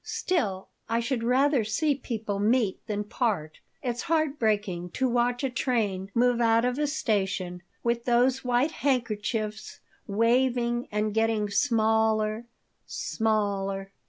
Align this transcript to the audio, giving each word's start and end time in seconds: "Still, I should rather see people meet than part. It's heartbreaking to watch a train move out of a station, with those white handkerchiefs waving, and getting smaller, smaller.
"Still, 0.03 0.69
I 0.89 0.99
should 0.99 1.23
rather 1.23 1.63
see 1.63 1.93
people 1.93 2.39
meet 2.39 2.83
than 2.87 3.03
part. 3.03 3.59
It's 3.83 4.01
heartbreaking 4.01 4.89
to 4.93 5.07
watch 5.07 5.43
a 5.43 5.49
train 5.51 6.09
move 6.15 6.41
out 6.41 6.65
of 6.65 6.79
a 6.79 6.87
station, 6.87 7.61
with 7.83 8.05
those 8.05 8.43
white 8.43 8.71
handkerchiefs 8.71 9.79
waving, 10.07 10.87
and 10.91 11.13
getting 11.13 11.51
smaller, 11.51 12.47
smaller. 12.87 13.91